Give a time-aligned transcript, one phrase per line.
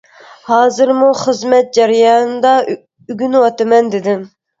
[0.51, 4.25] ھازىرمۇ خىزمەت جەريانىدا ئۆگىنىۋاتىمەن،— دېدىم.